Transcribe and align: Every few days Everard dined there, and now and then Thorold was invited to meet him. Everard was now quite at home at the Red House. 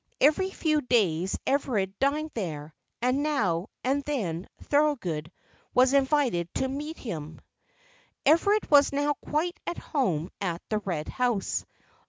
Every 0.19 0.49
few 0.49 0.81
days 0.81 1.37
Everard 1.45 1.93
dined 1.99 2.31
there, 2.33 2.73
and 3.03 3.21
now 3.21 3.67
and 3.83 4.01
then 4.05 4.47
Thorold 4.63 5.03
was 5.75 5.93
invited 5.93 6.51
to 6.55 6.67
meet 6.67 6.97
him. 6.97 7.39
Everard 8.25 8.71
was 8.71 8.91
now 8.91 9.13
quite 9.13 9.59
at 9.67 9.77
home 9.77 10.31
at 10.41 10.63
the 10.69 10.79
Red 10.79 11.07
House. 11.07 11.67